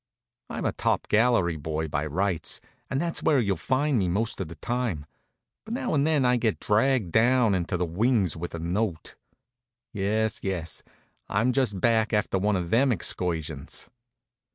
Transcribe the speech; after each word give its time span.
I'm 0.49 0.65
a 0.65 0.71
top 0.71 1.07
gallery 1.09 1.57
boy, 1.57 1.87
by 1.87 2.07
rights, 2.07 2.59
and 2.89 2.99
that's 2.99 3.21
where 3.21 3.39
you'll 3.39 3.55
find 3.55 3.99
me 3.99 4.09
most 4.09 4.41
of 4.41 4.47
the 4.47 4.55
time; 4.55 5.05
but 5.63 5.75
now 5.75 5.93
and 5.93 6.07
then 6.07 6.25
I 6.25 6.37
get 6.37 6.59
dragged 6.59 7.11
down 7.11 7.53
into 7.53 7.77
the 7.77 7.85
wings 7.85 8.35
with 8.35 8.55
a 8.55 8.59
note. 8.59 9.13
Yes, 9.93 10.39
yes, 10.41 10.81
I'm 11.29 11.53
just 11.53 11.79
back 11.79 12.13
after 12.13 12.39
one 12.39 12.55
of 12.55 12.71
them 12.71 12.91
excursions. 12.91 13.91